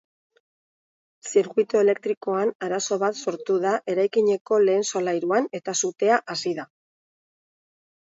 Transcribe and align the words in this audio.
Zirkuitu 1.31 1.81
elektrikoan 1.81 2.53
arazo 2.69 2.99
bat 3.05 3.21
sortu 3.25 3.59
da 3.69 3.75
eraikineko 3.95 4.61
lehen 4.67 4.91
solairuan 4.95 5.53
eta 5.63 5.81
sutea 5.85 6.23
hasi 6.37 6.59
da. 6.63 6.71